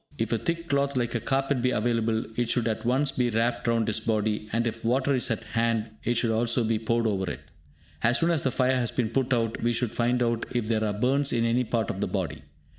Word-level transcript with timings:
If 0.17 0.31
a 0.31 0.39
thick 0.39 0.67
cloth 0.67 0.97
like 0.97 1.13
a 1.13 1.19
carpet 1.19 1.61
be 1.61 1.69
available, 1.69 2.25
it 2.35 2.49
should 2.49 2.67
at 2.67 2.85
once 2.85 3.11
be 3.11 3.29
wrapped 3.29 3.67
round 3.67 3.87
his 3.87 3.99
body; 3.99 4.49
and 4.51 4.65
if 4.65 4.83
water 4.83 5.13
is 5.13 5.29
at 5.29 5.43
hand, 5.43 5.91
it 6.03 6.15
should 6.15 6.31
also 6.31 6.63
be 6.63 6.79
poured 6.79 7.05
over 7.05 7.29
it. 7.29 7.41
As 8.01 8.19
soon 8.19 8.31
as 8.31 8.41
the 8.41 8.49
fire 8.49 8.77
has 8.77 8.89
been 8.89 9.09
put 9.11 9.31
out, 9.31 9.61
we 9.61 9.73
should 9.73 9.91
find 9.91 10.23
out 10.23 10.47
if 10.55 10.67
there 10.67 10.83
are 10.83 10.91
burns 10.99 11.31
in 11.31 11.45
any 11.45 11.65
part 11.65 11.91
of 11.91 12.01
the 12.01 12.07
body. 12.07 12.41